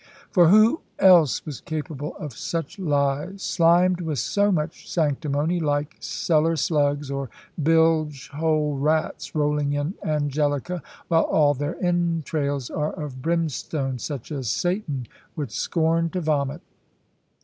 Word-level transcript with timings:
For 0.31 0.47
who 0.47 0.81
else 0.97 1.45
was 1.45 1.61
capable 1.61 2.15
of 2.17 2.33
such 2.33 2.79
lies, 2.79 3.43
slimed 3.43 4.01
with 4.01 4.17
so 4.17 4.51
much 4.51 4.89
sanctimony, 4.89 5.59
like 5.59 5.97
cellar 5.99 6.55
slugs, 6.55 7.11
or 7.11 7.29
bilge 7.61 8.29
hole 8.29 8.77
rats, 8.77 9.35
rolling 9.35 9.73
in 9.73 9.93
Angelica, 10.03 10.81
while 11.07 11.21
all 11.25 11.53
their 11.53 11.77
entrails 11.85 12.71
are 12.71 12.93
of 12.93 13.21
brimstone, 13.21 13.99
such 13.99 14.31
as 14.31 14.49
Satan 14.49 15.07
would 15.35 15.51
scorn 15.51 16.09
to 16.09 16.21
vomit? 16.21 16.61